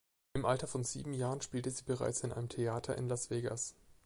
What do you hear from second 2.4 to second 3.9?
Theater in Las Vegas.